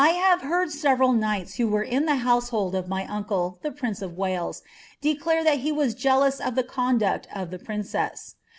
[0.01, 3.69] '■ 1 have heard several knights who were of the household ot «f uncle, the
[3.69, 4.63] prince of Wales,
[4.99, 8.33] declare that he was jealous of the cawtw of ihe princess.